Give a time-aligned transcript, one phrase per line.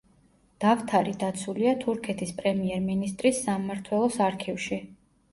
[0.63, 4.81] დავთარი დაცულია თურქეთის პრემიერ-მინისტრის სამმართველოს არქივში.